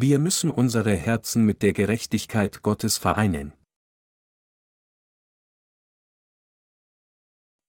[0.00, 3.52] Wir müssen unsere Herzen mit der Gerechtigkeit Gottes vereinen.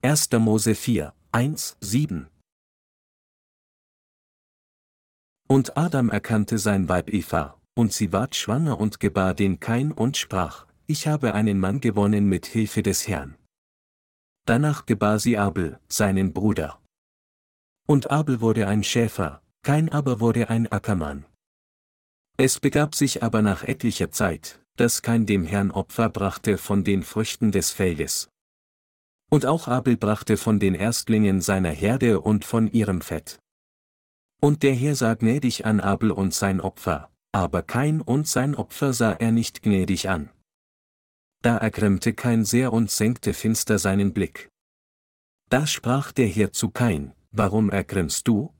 [0.03, 0.29] 1.
[0.33, 2.29] Mose 4, 1, 7
[5.47, 10.15] Und Adam erkannte sein Weib Eva, und sie ward schwanger und gebar den Kain und
[10.15, 13.39] sprach, ich habe einen Mann gewonnen mit Hilfe des Herrn.
[14.45, 16.79] Danach gebar sie Abel, seinen Bruder.
[17.87, 21.25] Und Abel wurde ein Schäfer, Kain aber wurde ein Ackermann.
[22.41, 27.03] Es begab sich aber nach etlicher Zeit, dass Kain dem Herrn Opfer brachte von den
[27.03, 28.29] Früchten des Feldes.
[29.29, 33.39] Und auch Abel brachte von den Erstlingen seiner Herde und von ihrem Fett.
[34.39, 38.93] Und der Herr sah gnädig an Abel und sein Opfer, aber Kain und sein Opfer
[38.93, 40.29] sah er nicht gnädig an.
[41.41, 44.49] Da ergrimmte Kain sehr und senkte finster seinen Blick.
[45.49, 48.55] Da sprach der Herr zu Kain, warum ergrimmst du?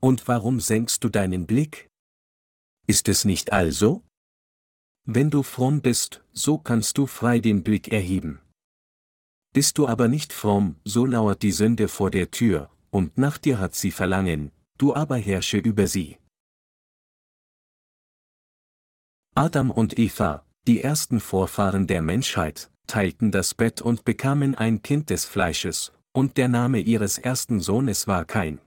[0.00, 1.89] Und warum senkst du deinen Blick?
[2.90, 4.02] Ist es nicht also?
[5.04, 8.40] Wenn du fromm bist, so kannst du frei den Blick erheben.
[9.54, 13.60] Bist du aber nicht fromm, so lauert die Sünde vor der Tür, und nach dir
[13.60, 16.18] hat sie Verlangen, du aber herrsche über sie.
[19.36, 25.10] Adam und Eva, die ersten Vorfahren der Menschheit, teilten das Bett und bekamen ein Kind
[25.10, 28.58] des Fleisches, und der Name ihres ersten Sohnes war Kain.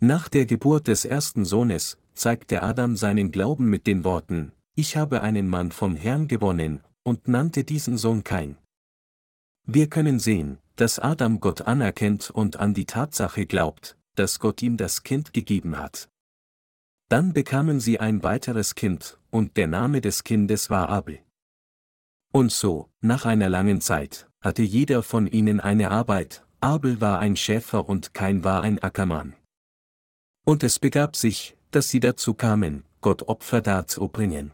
[0.00, 5.22] Nach der Geburt des ersten Sohnes, zeigte Adam seinen Glauben mit den Worten, Ich habe
[5.22, 8.56] einen Mann vom Herrn gewonnen, und nannte diesen Sohn Kain.
[9.66, 14.76] Wir können sehen, dass Adam Gott anerkennt und an die Tatsache glaubt, dass Gott ihm
[14.76, 16.08] das Kind gegeben hat.
[17.08, 21.18] Dann bekamen sie ein weiteres Kind, und der Name des Kindes war Abel.
[22.32, 27.34] Und so, nach einer langen Zeit, hatte jeder von ihnen eine Arbeit, Abel war ein
[27.34, 29.34] Schäfer und Kain war ein Ackermann.
[30.48, 34.52] Und es begab sich, dass sie dazu kamen, Gott Opfer darzubringen.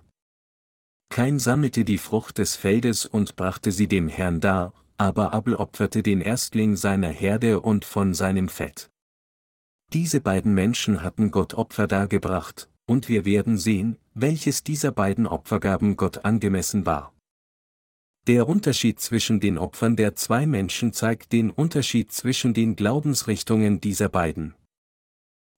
[1.09, 6.03] Kain sammelte die Frucht des Feldes und brachte sie dem Herrn dar, aber Abel opferte
[6.03, 8.91] den Erstling seiner Herde und von seinem Fett.
[9.93, 15.97] Diese beiden Menschen hatten Gott Opfer dargebracht, und wir werden sehen, welches dieser beiden Opfergaben
[15.97, 17.15] Gott angemessen war.
[18.27, 24.09] Der Unterschied zwischen den Opfern der zwei Menschen zeigt den Unterschied zwischen den Glaubensrichtungen dieser
[24.09, 24.57] beiden.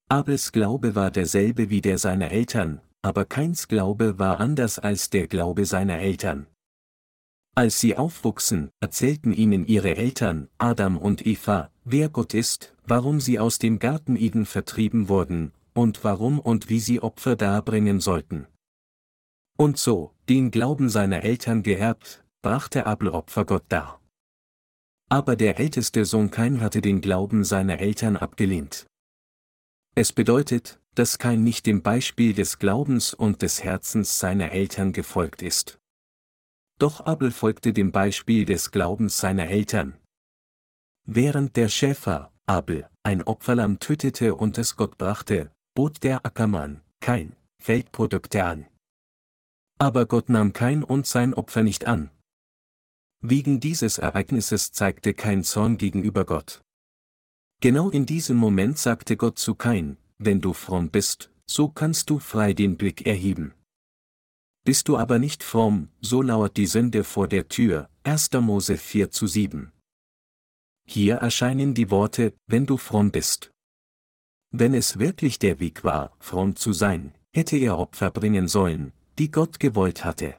[0.09, 5.27] Abels Glaube war derselbe wie der seiner Eltern, aber Keins Glaube war anders als der
[5.27, 6.47] Glaube seiner Eltern.
[7.57, 13.41] Als sie aufwuchsen, erzählten ihnen ihre Eltern, Adam und Eva, wer Gott ist, warum sie
[13.41, 18.47] aus dem Garten Eden vertrieben wurden, und warum und wie sie Opfer darbringen sollten.
[19.57, 24.01] Und so, den Glauben seiner Eltern geerbt, brachte Abel Opfer Gott dar.
[25.09, 28.87] Aber der älteste Sohn Kain hatte den Glauben seiner Eltern abgelehnt.
[29.99, 35.41] Es bedeutet, dass Kain nicht dem Beispiel des Glaubens und des Herzens seiner Eltern gefolgt
[35.41, 35.79] ist.
[36.79, 39.97] Doch Abel folgte dem Beispiel des Glaubens seiner Eltern.
[41.07, 47.35] Während der Schäfer, Abel, ein Opferlamm tötete und es Gott brachte, bot der Ackermann, kein
[47.59, 48.67] Feldprodukte an.
[49.79, 52.11] Aber Gott nahm kein und sein Opfer nicht an.
[53.23, 56.61] Wegen dieses Ereignisses zeigte kein Zorn gegenüber Gott.
[57.61, 62.19] Genau in diesem Moment sagte Gott zu Kain, wenn du fromm bist, so kannst du
[62.19, 63.55] frei den Blick erheben.
[64.65, 68.33] Bist du aber nicht fromm, so lauert die Sünde vor der Tür, 1.
[68.41, 69.73] Mose 4 zu 7.
[70.89, 73.51] Hier erscheinen die Worte, wenn du fromm bist.
[74.51, 79.31] Wenn es wirklich der Weg war, fromm zu sein, hätte er Opfer bringen sollen, die
[79.31, 80.37] Gott gewollt hatte.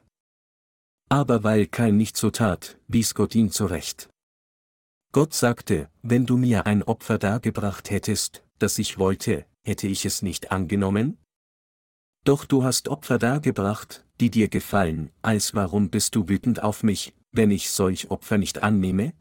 [1.08, 4.08] Aber weil kein nicht so tat, wies Gott ihn zurecht.
[5.12, 10.20] Gott sagte, wenn du mir ein Opfer dargebracht hättest, das ich wollte, hätte ich es
[10.20, 11.16] nicht angenommen?
[12.24, 17.14] Doch du hast Opfer dargebracht, die dir gefallen, als warum bist du wütend auf mich,
[17.32, 19.14] wenn ich solch Opfer nicht annehme?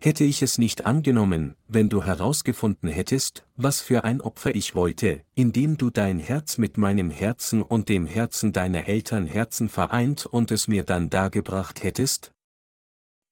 [0.00, 5.24] Hätte ich es nicht angenommen, wenn du herausgefunden hättest, was für ein Opfer ich wollte,
[5.34, 10.50] indem du dein Herz mit meinem Herzen und dem Herzen deiner Eltern Herzen vereint und
[10.50, 12.35] es mir dann dargebracht hättest?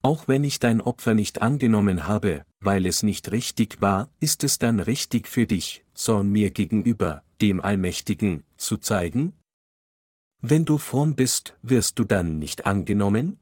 [0.05, 4.59] Auch wenn ich dein Opfer nicht angenommen habe, weil es nicht richtig war, ist es
[4.59, 9.33] dann richtig für dich, Zorn mir gegenüber, dem Allmächtigen, zu zeigen?
[10.43, 13.39] Wenn du fromm bist, wirst du dann nicht angenommen?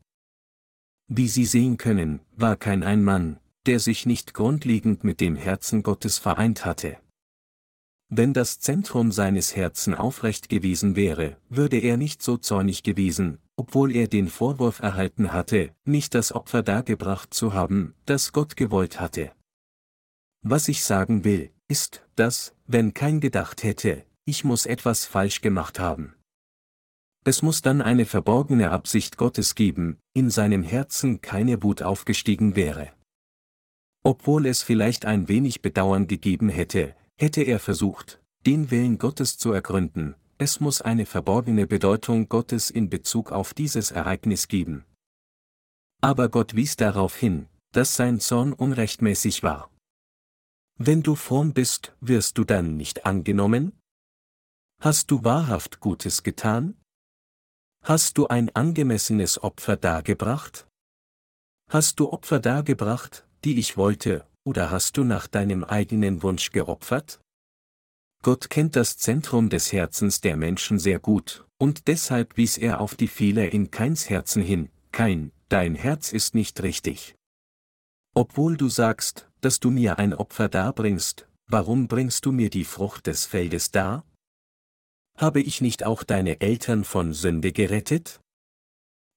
[1.09, 5.83] Wie Sie sehen können, war kein ein Mann, der sich nicht grundlegend mit dem Herzen
[5.83, 6.97] Gottes vereint hatte.
[8.07, 13.95] Wenn das Zentrum seines Herzen aufrecht gewesen wäre, würde er nicht so zornig gewesen, obwohl
[13.95, 19.31] er den Vorwurf erhalten hatte, nicht das Opfer dargebracht zu haben, das Gott gewollt hatte.
[20.41, 25.79] Was ich sagen will, ist, dass, wenn kein gedacht hätte, ich muss etwas falsch gemacht
[25.79, 26.15] haben.
[27.25, 32.91] Es muss dann eine verborgene Absicht Gottes geben, in seinem Herzen keine Wut aufgestiegen wäre.
[34.03, 39.53] Obwohl es vielleicht ein wenig Bedauern gegeben hätte, hätte er versucht, den Willen Gottes zu
[39.53, 44.83] ergründen, es muss eine verborgene Bedeutung Gottes in Bezug auf dieses Ereignis geben.
[46.01, 49.71] Aber Gott wies darauf hin, dass sein Zorn unrechtmäßig war.
[50.77, 53.71] Wenn du fromm bist, wirst du dann nicht angenommen?
[54.81, 56.75] Hast du wahrhaft Gutes getan?
[57.81, 60.67] Hast du ein angemessenes Opfer dargebracht?
[61.69, 67.22] Hast du Opfer dargebracht, die ich wollte, oder hast du nach deinem eigenen Wunsch geopfert?
[68.23, 72.95] Gott kennt das Zentrum des Herzens der Menschen sehr gut, und deshalb wies er auf
[72.95, 77.15] die Fehler in Keins Herzen hin, kein, dein Herz ist nicht richtig.
[78.15, 83.07] Obwohl du sagst, dass du mir ein Opfer darbringst, warum bringst du mir die Frucht
[83.07, 84.05] des Feldes dar?
[85.17, 88.21] Habe ich nicht auch deine Eltern von Sünde gerettet?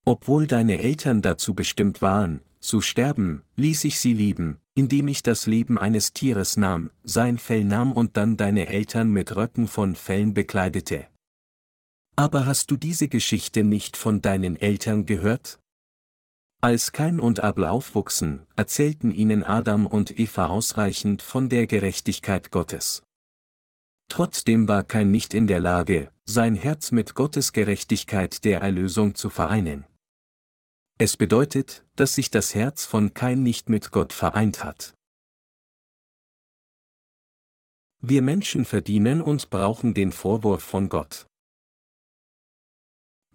[0.05, 5.47] Obwohl deine Eltern dazu bestimmt waren, zu sterben, ließ ich sie lieben, indem ich das
[5.47, 10.35] Leben eines Tieres nahm, sein Fell nahm und dann deine Eltern mit Röcken von Fellen
[10.35, 11.09] bekleidete.
[12.15, 15.59] Aber hast du diese Geschichte nicht von deinen Eltern gehört?
[16.61, 23.03] Als Kain und Abel aufwuchsen, erzählten ihnen Adam und Eva ausreichend von der Gerechtigkeit Gottes.
[24.09, 29.31] Trotzdem war kein nicht in der Lage, sein Herz mit Gottes Gerechtigkeit der Erlösung zu
[29.31, 29.85] vereinen.
[30.99, 34.95] Es bedeutet, dass sich das Herz von Kain nicht mit Gott vereint hat.
[38.01, 41.27] Wir Menschen verdienen und brauchen den Vorwurf von Gott.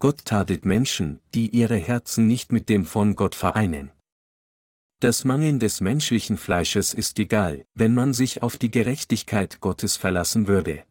[0.00, 3.92] Gott tadelt Menschen, die ihre Herzen nicht mit dem von Gott vereinen.
[4.98, 10.48] Das Mangeln des menschlichen Fleisches ist egal, wenn man sich auf die Gerechtigkeit Gottes verlassen
[10.48, 10.84] würde.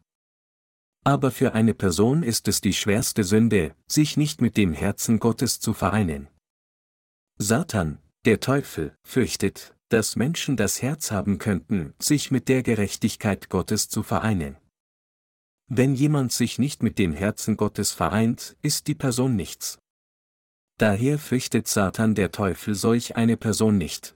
[1.04, 5.60] Aber für eine Person ist es die schwerste Sünde, sich nicht mit dem Herzen Gottes
[5.60, 6.28] zu vereinen.
[7.38, 13.88] Satan, der Teufel, fürchtet, dass Menschen das Herz haben könnten, sich mit der Gerechtigkeit Gottes
[13.88, 14.56] zu vereinen.
[15.68, 19.78] Wenn jemand sich nicht mit dem Herzen Gottes vereint, ist die Person nichts.
[20.78, 24.14] Daher fürchtet Satan der Teufel solch eine Person nicht.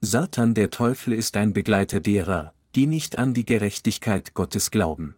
[0.00, 5.16] Satan der Teufel ist ein Begleiter derer, die nicht an die Gerechtigkeit Gottes glauben.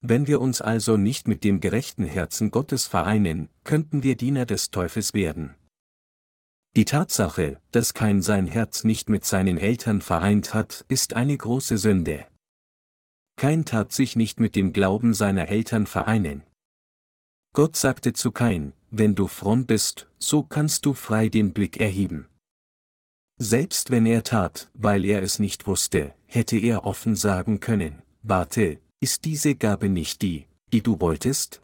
[0.00, 4.70] Wenn wir uns also nicht mit dem gerechten Herzen Gottes vereinen, könnten wir Diener des
[4.70, 5.54] Teufels werden.
[6.76, 11.78] Die Tatsache, dass kein sein Herz nicht mit seinen Eltern vereint hat, ist eine große
[11.78, 12.26] Sünde.
[13.36, 16.42] Kein tat sich nicht mit dem Glauben seiner Eltern vereinen.
[17.54, 22.28] Gott sagte zu Kain, wenn du fromm bist, so kannst du frei den Blick erheben.
[23.38, 28.80] Selbst wenn er tat, weil er es nicht wusste, hätte er offen sagen können, warte,
[29.00, 31.62] ist diese Gabe nicht die, die du wolltest?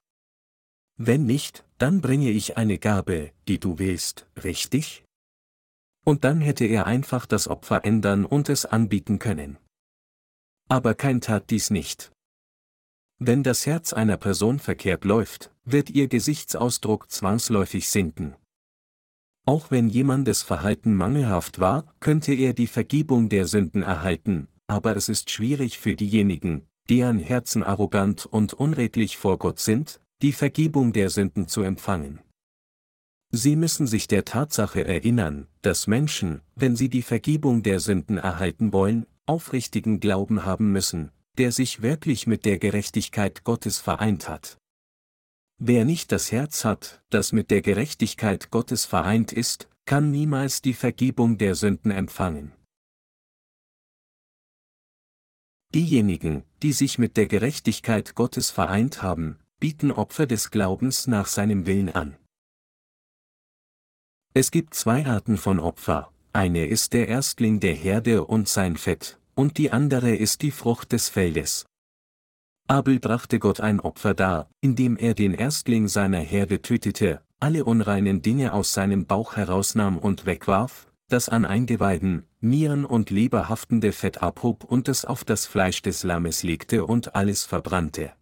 [0.97, 5.02] Wenn nicht, dann bringe ich eine Gabe, die du willst, richtig?
[6.05, 9.59] Und dann hätte er einfach das Opfer ändern und es anbieten können.
[10.69, 12.13] Aber kein tat dies nicht.
[13.19, 18.35] Wenn das Herz einer Person verkehrt läuft, wird ihr Gesichtsausdruck zwangsläufig sinken.
[19.45, 25.09] Auch wenn jemandes Verhalten mangelhaft war, könnte er die Vergebung der Sünden erhalten, aber es
[25.09, 31.11] ist schwierig für diejenigen, deren Herzen arrogant und unredlich vor Gott sind, die Vergebung der
[31.11, 32.21] Sünden zu empfangen.
[33.35, 38.75] Sie müssen sich der Tatsache erinnern, dass Menschen, wenn sie die Vergebung der Sünden erhalten
[38.75, 44.59] wollen, aufrichtigen Glauben haben müssen, der sich wirklich mit der Gerechtigkeit Gottes vereint hat.
[45.59, 50.75] Wer nicht das Herz hat, das mit der Gerechtigkeit Gottes vereint ist, kann niemals die
[50.75, 52.53] Vergebung der Sünden empfangen.
[55.75, 61.65] Diejenigen, die sich mit der Gerechtigkeit Gottes vereint haben, bieten Opfer des Glaubens nach seinem
[61.65, 62.19] Willen an.
[64.35, 69.19] Es gibt zwei Arten von Opfer, eine ist der Erstling der Herde und sein Fett,
[69.35, 71.67] und die andere ist die Frucht des Feldes.
[72.67, 78.23] Abel brachte Gott ein Opfer dar, indem er den Erstling seiner Herde tötete, alle unreinen
[78.23, 84.23] Dinge aus seinem Bauch herausnahm und wegwarf, das an Eingeweiden, Nieren und Leber haftende Fett
[84.23, 88.15] abhob und es auf das Fleisch des Lammes legte und alles verbrannte.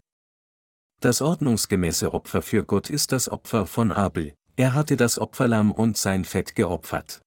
[0.99, 5.97] Das ordnungsgemäße Opfer für Gott ist das Opfer von Abel, er hatte das Opferlamm und
[5.97, 7.23] sein Fett geopfert.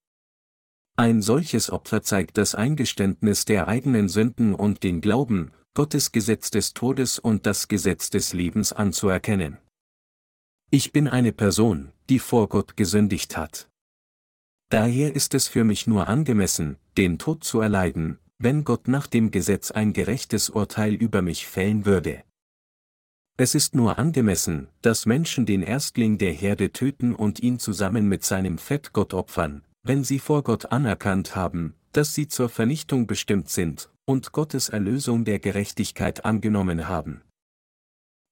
[0.95, 6.75] Ein solches Opfer zeigt das Eingeständnis der eigenen Sünden und den Glauben, Gottes Gesetz des
[6.75, 9.57] Todes und das Gesetz des Lebens anzuerkennen.
[10.69, 13.67] Ich bin eine Person, die vor Gott gesündigt hat.
[14.69, 19.31] Daher ist es für mich nur angemessen, den Tod zu erleiden, wenn Gott nach dem
[19.31, 22.23] Gesetz ein gerechtes Urteil über mich fällen würde.
[23.35, 28.23] Es ist nur angemessen, dass Menschen den Erstling der Herde töten und ihn zusammen mit
[28.23, 33.49] seinem Fett Gott opfern, wenn sie vor Gott anerkannt haben, dass sie zur Vernichtung bestimmt
[33.49, 37.21] sind, und Gottes Erlösung der Gerechtigkeit angenommen haben.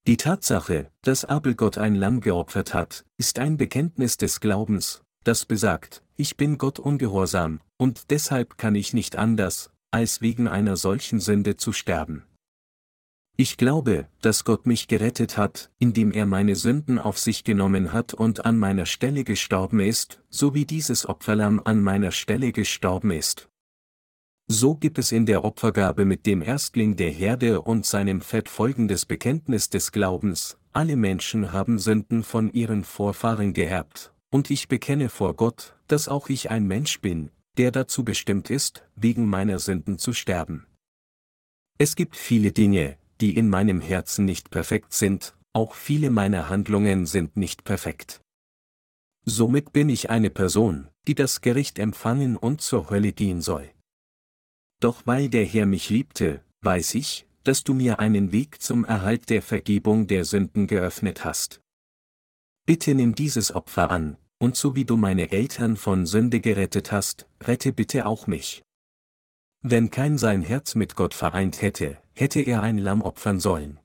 [0.08, 5.46] Die Tatsache, dass Abel Gott ein Lamm geopfert hat, ist ein Bekenntnis des Glaubens, das
[5.46, 11.20] besagt, ich bin Gott ungehorsam, und deshalb kann ich nicht anders, als wegen einer solchen
[11.20, 12.24] Sünde zu sterben.
[13.42, 18.14] Ich glaube, dass Gott mich gerettet hat, indem er meine Sünden auf sich genommen hat
[18.14, 23.50] und an meiner Stelle gestorben ist, so wie dieses Opferlamm an meiner Stelle gestorben ist.
[24.46, 29.08] So gibt es in der Opfergabe mit dem Erstling der Herde und seinem Fett folgendes
[29.08, 35.36] Bekenntnis des Glaubens, alle Menschen haben Sünden von ihren Vorfahren geerbt, und ich bekenne vor
[35.36, 40.14] Gott, dass auch ich ein Mensch bin, der dazu bestimmt ist, wegen meiner Sünden zu
[40.14, 40.68] sterben.
[41.80, 47.06] Es gibt viele Dinge, die in meinem Herzen nicht perfekt sind, auch viele meiner Handlungen
[47.06, 48.22] sind nicht perfekt.
[49.24, 53.70] Somit bin ich eine Person, die das Gericht empfangen und zur Hölle gehen soll.
[54.80, 59.30] Doch weil der Herr mich liebte, weiß ich, dass du mir einen Weg zum Erhalt
[59.30, 61.62] der Vergebung der Sünden geöffnet hast.
[62.66, 67.28] Bitte nimm dieses Opfer an, und so wie du meine Eltern von Sünde gerettet hast,
[67.42, 68.64] rette bitte auch mich.
[69.62, 73.80] Wenn kein sein Herz mit Gott vereint hätte, hätte er ein Lamm opfern sollen.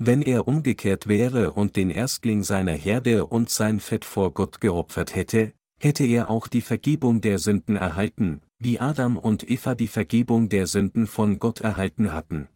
[0.00, 5.14] Wenn er umgekehrt wäre und den Erstling seiner Herde und sein Fett vor Gott geopfert
[5.16, 10.48] hätte, hätte er auch die Vergebung der Sünden erhalten, wie Adam und Eva die Vergebung
[10.48, 12.48] der Sünden von Gott erhalten hatten.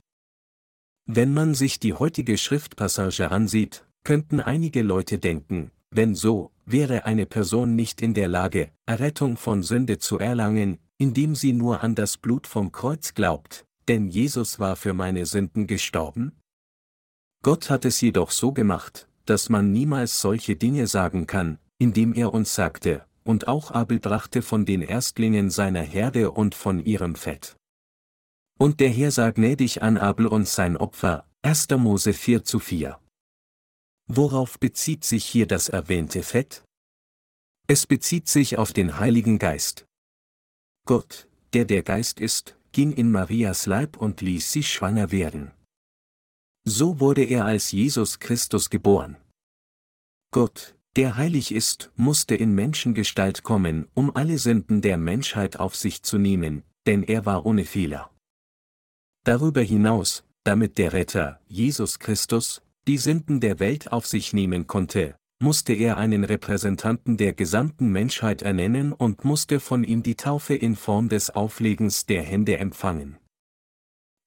[1.06, 7.26] Wenn man sich die heutige Schriftpassage ansieht, könnten einige Leute denken, wenn so, wäre eine
[7.26, 12.18] Person nicht in der Lage, Errettung von Sünde zu erlangen, indem sie nur an das
[12.18, 16.32] Blut vom Kreuz glaubt, denn Jesus war für meine Sünden gestorben?
[17.42, 22.32] Gott hat es jedoch so gemacht, dass man niemals solche Dinge sagen kann, indem er
[22.32, 27.56] uns sagte, und auch Abel brachte von den Erstlingen seiner Herde und von ihrem Fett.
[28.58, 31.70] Und der Herr sah gnädig an Abel und sein Opfer, 1.
[31.70, 32.98] Mose 4 zu 4.
[34.06, 36.62] Worauf bezieht sich hier das erwähnte Fett?
[37.66, 39.86] Es bezieht sich auf den Heiligen Geist.
[40.86, 45.52] Gott, der der Geist ist, ging in Marias Leib und ließ sie schwanger werden.
[46.64, 49.16] So wurde er als Jesus Christus geboren.
[50.30, 56.02] Gott, der heilig ist, musste in Menschengestalt kommen, um alle Sünden der Menschheit auf sich
[56.02, 58.10] zu nehmen, denn er war ohne Fehler.
[59.24, 65.16] Darüber hinaus, damit der Retter, Jesus Christus, die Sünden der Welt auf sich nehmen konnte,
[65.42, 70.76] musste er einen Repräsentanten der gesamten Menschheit ernennen und musste von ihm die Taufe in
[70.76, 73.18] Form des Auflegens der Hände empfangen.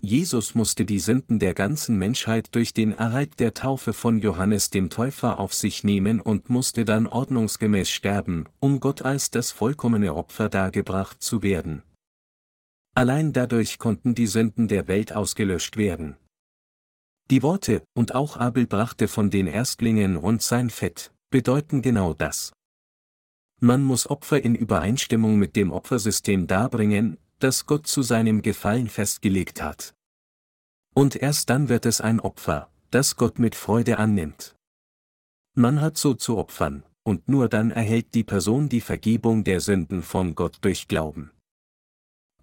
[0.02, 4.90] Jesus musste die Sünden der ganzen Menschheit durch den Erhalt der Taufe von Johannes dem
[4.90, 10.50] Täufer auf sich nehmen und musste dann ordnungsgemäß sterben, um Gott als das vollkommene Opfer
[10.50, 11.82] dargebracht zu werden.
[12.94, 16.18] Allein dadurch konnten die Sünden der Welt ausgelöscht werden.
[17.32, 22.54] Die Worte, und auch Abel brachte von den Erstlingen und sein Fett, bedeuten genau das.
[23.60, 29.62] Man muss Opfer in Übereinstimmung mit dem Opfersystem darbringen, das Gott zu seinem Gefallen festgelegt
[29.62, 29.96] hat.
[30.94, 34.56] Und erst dann wird es ein Opfer, das Gott mit Freude annimmt.
[35.56, 40.04] Man hat so zu opfern, und nur dann erhält die Person die Vergebung der Sünden
[40.04, 41.32] von Gott durch Glauben.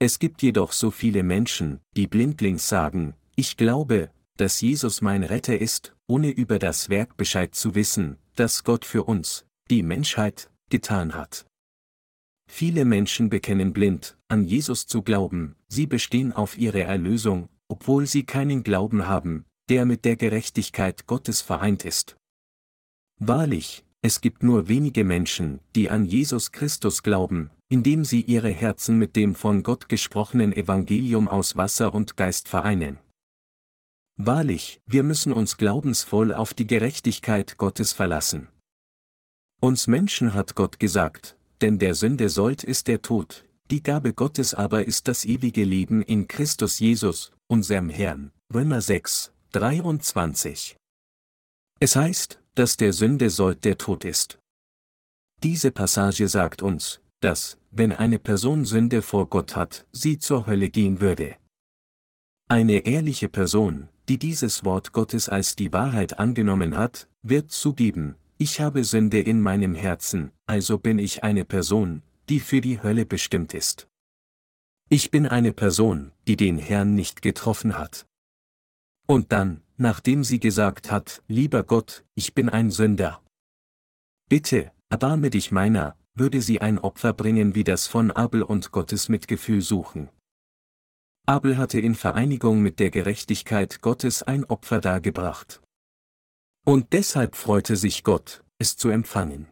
[0.01, 5.59] Es gibt jedoch so viele Menschen, die blindlings sagen, ich glaube, dass Jesus mein Retter
[5.61, 11.15] ist, ohne über das Werk Bescheid zu wissen, das Gott für uns, die Menschheit, getan
[11.15, 11.47] hat.
[12.51, 18.25] Viele Menschen bekennen blind, an Jesus zu glauben, sie bestehen auf ihre Erlösung, obwohl sie
[18.25, 22.17] keinen Glauben haben, der mit der Gerechtigkeit Gottes vereint ist.
[23.19, 28.99] Wahrlich, es gibt nur wenige Menschen, die an Jesus Christus glauben, indem sie ihre Herzen
[28.99, 32.99] mit dem von Gott gesprochenen Evangelium aus Wasser und Geist vereinen.
[34.25, 38.47] Wahrlich, wir müssen uns glaubensvoll auf die Gerechtigkeit Gottes verlassen.
[39.61, 44.55] Uns Menschen hat Gott gesagt, denn der Sünde sollt ist der Tod, die Gabe Gottes
[44.55, 48.31] aber ist das ewige Leben in Christus Jesus, unserem Herrn.
[48.55, 50.77] Römer 6, 23.
[51.81, 54.39] Es heißt, dass der Sünde sollt der Tod ist.
[55.43, 60.71] Diese Passage sagt uns, dass, wenn eine Person Sünde vor Gott hat, sie zur Hölle
[60.71, 61.35] gehen würde.
[62.49, 68.61] Eine ehrliche Person, die dieses Wort Gottes als die Wahrheit angenommen hat, wird zugeben, ich
[68.61, 73.55] habe Sünde in meinem Herzen, also bin ich eine Person, die für die Hölle bestimmt
[73.55, 73.89] ist.
[74.89, 78.07] Ich bin eine Person, die den Herrn nicht getroffen hat.
[79.07, 83.23] Und dann, nachdem sie gesagt hat, lieber Gott, ich bin ein Sünder.
[84.29, 89.09] Bitte, erbarme dich meiner, würde sie ein Opfer bringen wie das von Abel und Gottes
[89.09, 90.09] Mitgefühl suchen.
[91.25, 95.63] Abel hatte in Vereinigung mit der Gerechtigkeit Gottes ein Opfer dargebracht.
[96.65, 99.47] Und deshalb freute sich Gott, es zu empfangen.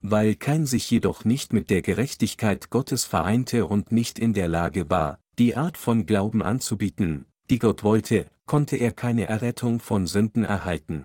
[0.00, 4.88] Weil Kain sich jedoch nicht mit der Gerechtigkeit Gottes vereinte und nicht in der Lage
[4.88, 10.44] war, die Art von Glauben anzubieten, die Gott wollte, konnte er keine Errettung von Sünden
[10.44, 11.04] erhalten.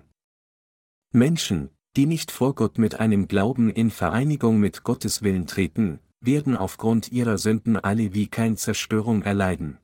[1.12, 6.56] Menschen, die nicht vor Gott mit einem Glauben in Vereinigung mit Gottes Willen treten, werden
[6.56, 9.78] aufgrund ihrer Sünden alle wie kein Zerstörung erleiden.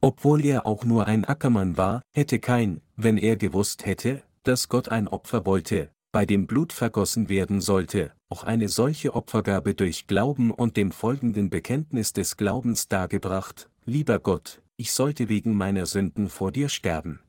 [0.00, 4.88] Obwohl er auch nur ein Ackermann war, hätte kein, wenn er gewusst hätte, dass Gott
[4.88, 10.50] ein Opfer wollte, bei dem Blut vergossen werden sollte, auch eine solche Opfergabe durch Glauben
[10.50, 16.52] und dem folgenden Bekenntnis des Glaubens dargebracht, lieber Gott, ich sollte wegen meiner Sünden vor
[16.52, 17.20] dir sterben.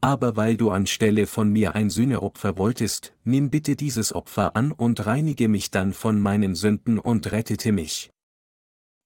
[0.00, 5.06] Aber weil du anstelle von mir ein Sühneopfer wolltest, nimm bitte dieses Opfer an und
[5.06, 8.10] reinige mich dann von meinen Sünden und rettete mich.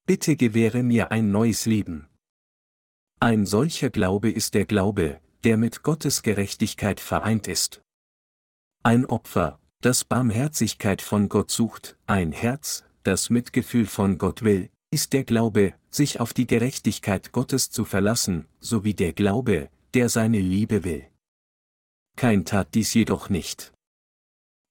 [0.07, 2.09] Bitte gewähre mir ein neues Leben.
[3.21, 7.83] Ein solcher Glaube ist der Glaube, der mit Gottes Gerechtigkeit vereint ist.
[8.83, 15.13] Ein Opfer, das Barmherzigkeit von Gott sucht, ein Herz, das Mitgefühl von Gott will, ist
[15.13, 20.85] der Glaube, sich auf die Gerechtigkeit Gottes zu verlassen, sowie der Glaube, der seine Liebe
[20.85, 21.07] will.
[22.17, 23.73] Kein tat dies jedoch nicht.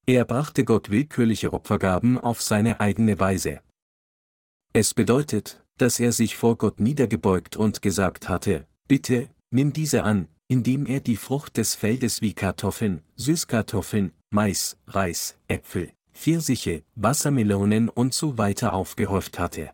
[0.05, 3.61] Er brachte Gott willkürliche Opfergaben auf seine eigene Weise.
[4.73, 10.27] Es bedeutet, dass er sich vor Gott niedergebeugt und gesagt hatte, bitte, nimm diese an,
[10.47, 18.13] indem er die Frucht des Feldes wie Kartoffeln, Süßkartoffeln, Mais, Reis, Äpfel, Pfirsiche, Wassermelonen und
[18.13, 19.71] so weiter aufgehäuft hatte.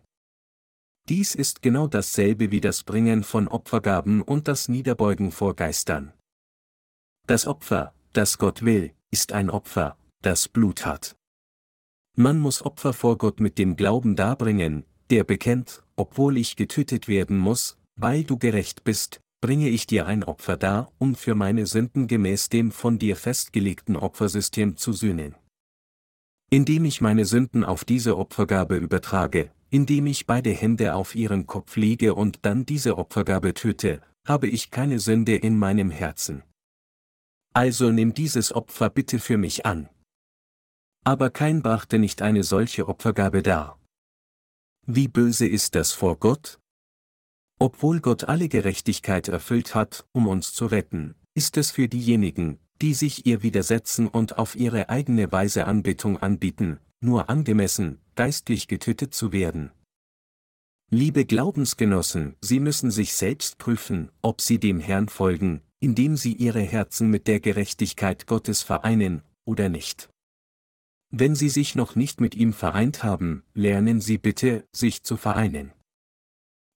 [1.09, 6.13] Dies ist genau dasselbe wie das Bringen von Opfergaben und das Niederbeugen vor Geistern.
[7.27, 11.17] Das Opfer, das Gott will, ist ein Opfer, das Blut hat.
[12.15, 17.37] Man muss Opfer vor Gott mit dem Glauben darbringen, der bekennt, obwohl ich getötet werden
[17.37, 22.07] muss, weil du gerecht bist, bringe ich dir ein Opfer dar, um für meine Sünden
[22.07, 25.35] gemäß dem von dir festgelegten Opfersystem zu sühnen.
[26.49, 31.77] Indem ich meine Sünden auf diese Opfergabe übertrage, indem ich beide Hände auf ihren Kopf
[31.77, 36.43] lege und dann diese Opfergabe töte, habe ich keine Sünde in meinem Herzen.
[37.53, 39.89] Also nimm dieses Opfer bitte für mich an.
[41.03, 43.79] Aber kein brachte nicht eine solche Opfergabe dar.
[44.85, 46.59] Wie böse ist das vor Gott?
[47.59, 52.93] Obwohl Gott alle Gerechtigkeit erfüllt hat, um uns zu retten, ist es für diejenigen, die
[52.93, 59.31] sich ihr widersetzen und auf ihre eigene Weise Anbetung anbieten, nur angemessen, geistlich getötet zu
[59.31, 59.71] werden.
[60.89, 66.61] Liebe Glaubensgenossen, Sie müssen sich selbst prüfen, ob Sie dem Herrn folgen, indem Sie Ihre
[66.61, 70.09] Herzen mit der Gerechtigkeit Gottes vereinen, oder nicht.
[71.09, 75.73] Wenn Sie sich noch nicht mit ihm vereint haben, lernen Sie bitte, sich zu vereinen.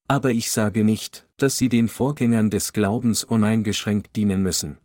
[0.07, 4.77] Aber ich sage nicht, dass sie den Vorgängern des Glaubens uneingeschränkt dienen müssen.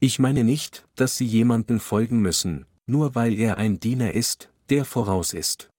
[0.00, 4.84] Ich meine nicht, dass sie jemanden folgen müssen, nur weil er ein Diener ist, der
[4.84, 5.70] voraus ist.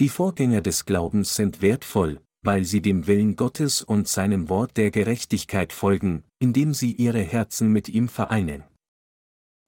[0.00, 4.90] Die Vorgänger des Glaubens sind wertvoll, weil sie dem Willen Gottes und seinem Wort der
[4.90, 8.64] Gerechtigkeit folgen, indem sie ihre Herzen mit ihm vereinen.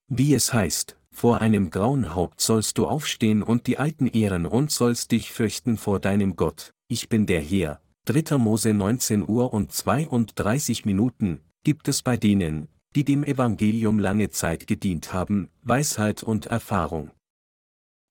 [0.09, 4.71] Wie es heißt, vor einem grauen Haupt sollst du aufstehen und die Alten ehren und
[4.71, 7.81] sollst dich fürchten vor deinem Gott, ich bin der Herr.
[8.05, 8.37] 3.
[8.37, 14.67] Mose 19 Uhr und 32 Minuten, gibt es bei denen, die dem Evangelium lange Zeit
[14.67, 17.11] gedient haben, Weisheit und Erfahrung.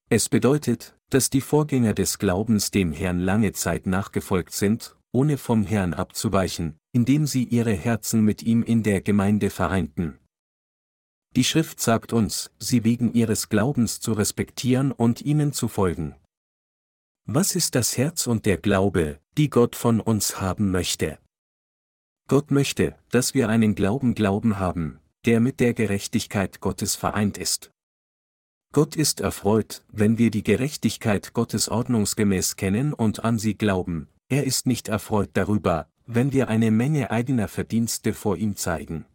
[0.09, 5.63] Es bedeutet, dass die Vorgänger des Glaubens dem Herrn lange Zeit nachgefolgt sind, ohne vom
[5.63, 10.19] Herrn abzuweichen, indem sie ihre Herzen mit ihm in der Gemeinde vereinten.
[11.35, 16.15] Die Schrift sagt uns, sie wegen ihres Glaubens zu respektieren und ihnen zu folgen.
[17.25, 21.17] Was ist das Herz und der Glaube, die Gott von uns haben möchte?
[22.27, 27.71] Gott möchte, dass wir einen Glauben Glauben haben, der mit der Gerechtigkeit Gottes vereint ist.
[28.75, 34.43] Gott ist erfreut, wenn wir die Gerechtigkeit Gottes ordnungsgemäß kennen und an sie glauben, er
[34.43, 39.05] ist nicht erfreut darüber, wenn wir eine Menge eigener Verdienste vor ihm zeigen.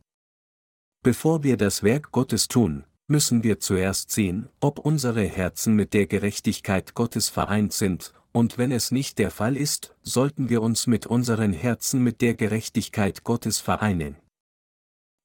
[1.02, 6.06] Bevor wir das Werk Gottes tun, müssen wir zuerst sehen, ob unsere Herzen mit der
[6.06, 11.04] Gerechtigkeit Gottes vereint sind, und wenn es nicht der Fall ist, sollten wir uns mit
[11.04, 14.16] unseren Herzen mit der Gerechtigkeit Gottes vereinen.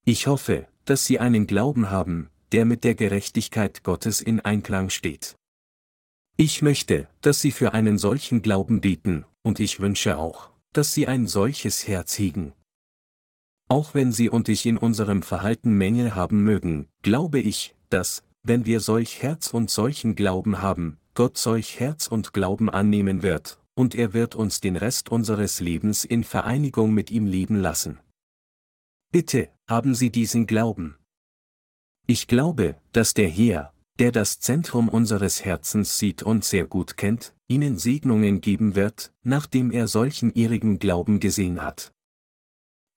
[0.03, 5.35] Ich hoffe, dass Sie einen Glauben haben, der mit der Gerechtigkeit Gottes in Einklang steht.
[6.37, 11.05] Ich möchte, dass Sie für einen solchen Glauben beten, und ich wünsche auch, dass Sie
[11.05, 12.53] ein solches Herz hegen.
[13.67, 18.65] Auch wenn Sie und ich in unserem Verhalten Mängel haben mögen, glaube ich, dass, wenn
[18.65, 23.95] wir solch Herz und solchen Glauben haben, Gott solch Herz und Glauben annehmen wird, und
[23.95, 27.99] er wird uns den Rest unseres Lebens in Vereinigung mit ihm leben lassen.
[29.11, 30.95] Bitte, haben Sie diesen Glauben.
[32.07, 37.33] Ich glaube, dass der Herr, der das Zentrum unseres Herzens sieht und sehr gut kennt,
[37.47, 41.93] Ihnen Segnungen geben wird, nachdem er solchen ihrigen Glauben gesehen hat.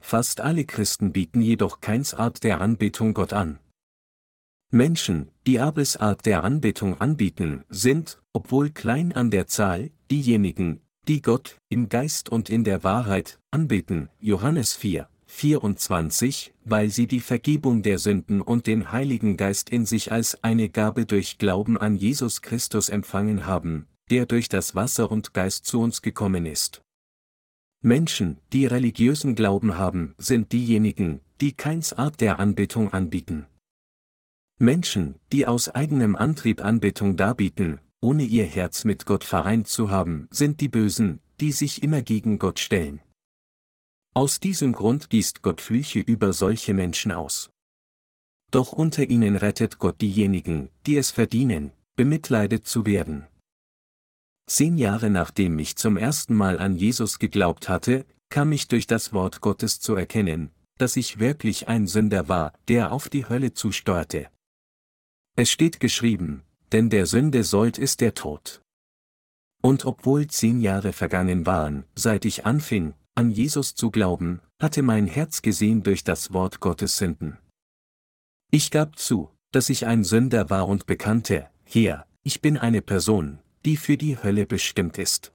[0.00, 3.58] Fast alle Christen bieten jedoch keins Art der Anbetung Gott an.
[4.70, 11.22] Menschen, die Abels Art der Anbetung anbieten, sind, obwohl klein an der Zahl, diejenigen, die
[11.22, 14.10] Gott, im Geist und in der Wahrheit, anbeten.
[14.20, 20.10] Johannes 4, 24, weil sie die Vergebung der Sünden und den Heiligen Geist in sich
[20.10, 25.34] als eine Gabe durch Glauben an Jesus Christus empfangen haben, der durch das Wasser und
[25.34, 26.82] Geist zu uns gekommen ist.
[27.80, 33.46] Menschen, die religiösen Glauben haben, sind diejenigen, die keins Art der Anbetung anbieten.
[34.58, 40.26] Menschen, die aus eigenem Antrieb Anbetung darbieten, ohne ihr Herz mit Gott vereint zu haben,
[40.32, 43.00] sind die Bösen, die sich immer gegen Gott stellen.
[44.18, 47.50] Aus diesem Grund gießt Gott Flüche über solche Menschen aus.
[48.50, 53.28] Doch unter ihnen rettet Gott diejenigen, die es verdienen, bemitleidet zu werden.
[54.50, 59.12] Zehn Jahre nachdem ich zum ersten Mal an Jesus geglaubt hatte, kam ich durch das
[59.12, 64.28] Wort Gottes zu erkennen, dass ich wirklich ein Sünder war, der auf die Hölle zusteuerte.
[65.36, 68.62] Es steht geschrieben, denn der Sünde sollt ist der Tod.
[69.62, 75.08] Und obwohl zehn Jahre vergangen waren, seit ich anfing, an Jesus zu glauben, hatte mein
[75.08, 77.36] Herz gesehen durch das Wort Gottes Sünden.
[78.52, 83.40] Ich gab zu, dass ich ein Sünder war und bekannte, hier, ich bin eine Person,
[83.64, 85.32] die für die Hölle bestimmt ist.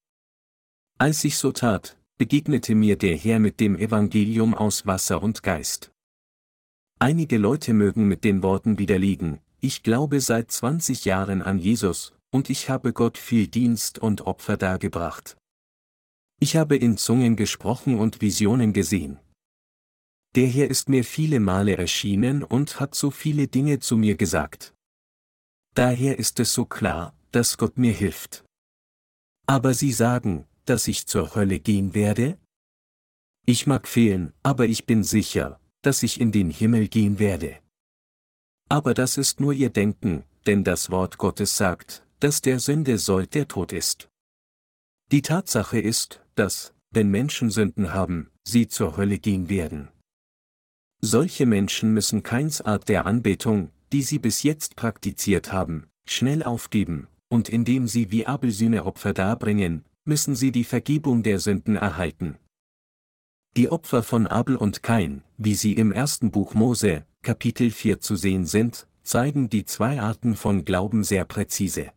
[0.98, 5.92] Als ich so tat, begegnete mir der Herr mit dem Evangelium aus Wasser und Geist.
[7.00, 12.50] Einige Leute mögen mit den Worten widerliegen, ich glaube seit 20 Jahren an Jesus, und
[12.50, 15.36] ich habe Gott viel Dienst und Opfer dargebracht.
[16.44, 19.18] Ich habe in Zungen gesprochen und Visionen gesehen.
[20.36, 24.74] Der Herr ist mir viele Male erschienen und hat so viele Dinge zu mir gesagt.
[25.74, 28.44] Daher ist es so klar, dass Gott mir hilft.
[29.48, 32.38] Aber Sie sagen, dass ich zur Hölle gehen werde?
[33.46, 37.58] Ich mag fehlen, aber ich bin sicher, dass ich in den Himmel gehen werde.
[38.68, 43.34] Aber das ist nur ihr Denken, denn das Wort Gottes sagt, dass der Sünde Sold
[43.34, 44.10] der Tod ist.
[45.14, 49.90] Die Tatsache ist, dass, wenn Menschen Sünden haben, sie zur Hölle gehen werden.
[51.02, 57.08] Solche Menschen müssen keins Art der Anbetung, die sie bis jetzt praktiziert haben, schnell aufgeben,
[57.30, 62.38] und indem sie wie Abel Sühneopfer darbringen, müssen sie die Vergebung der Sünden erhalten.
[63.56, 68.16] Die Opfer von Abel und Kain, wie sie im ersten Buch Mose, Kapitel 4 zu
[68.16, 71.92] sehen sind, zeigen die zwei Arten von Glauben sehr präzise.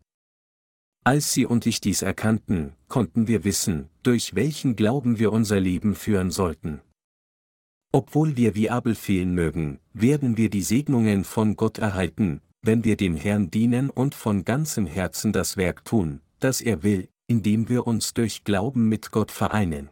[1.07, 5.95] Als sie und ich dies erkannten, konnten wir wissen, durch welchen Glauben wir unser Leben
[5.95, 6.81] führen sollten.
[7.93, 12.97] Obwohl wir wie Abel fehlen mögen, werden wir die Segnungen von Gott erhalten, wenn wir
[12.97, 17.87] dem Herrn dienen und von ganzem Herzen das Werk tun, das er will, indem wir
[17.87, 19.89] uns durch Glauben mit Gott vereinen.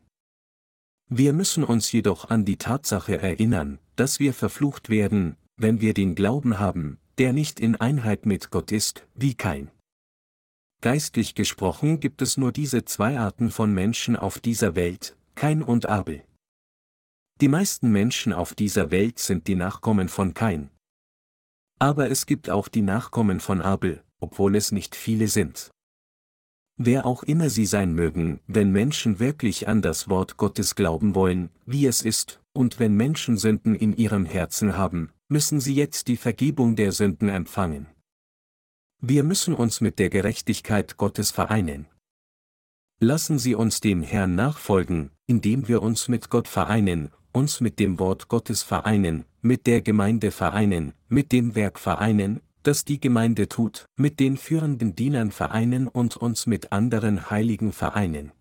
[1.07, 6.13] Wir müssen uns jedoch an die Tatsache erinnern, dass wir verflucht werden, wenn wir den
[6.13, 9.71] Glauben haben, der nicht in Einheit mit Gott ist, wie kein.
[10.81, 15.87] Geistlich gesprochen gibt es nur diese zwei Arten von Menschen auf dieser Welt, Kain und
[15.87, 16.23] Abel.
[17.41, 20.69] Die meisten Menschen auf dieser Welt sind die Nachkommen von Kain.
[21.79, 25.71] Aber es gibt auch die Nachkommen von Abel, obwohl es nicht viele sind.
[26.77, 31.49] Wer auch immer sie sein mögen, wenn Menschen wirklich an das Wort Gottes glauben wollen,
[31.65, 36.17] wie es ist, und wenn Menschen Sünden in ihrem Herzen haben, müssen sie jetzt die
[36.17, 37.87] Vergebung der Sünden empfangen.
[39.01, 41.87] Wir müssen uns mit der Gerechtigkeit Gottes vereinen.
[42.99, 47.99] Lassen Sie uns dem Herrn nachfolgen, indem wir uns mit Gott vereinen, uns mit dem
[47.99, 53.85] Wort Gottes vereinen, mit der Gemeinde vereinen, mit dem Werk vereinen, das die Gemeinde tut,
[53.97, 58.31] mit den führenden Dienern vereinen und uns mit anderen Heiligen vereinen.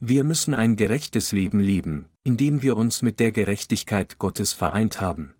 [0.00, 5.34] Wir müssen ein gerechtes Leben leben, indem wir uns mit der Gerechtigkeit Gottes vereint haben.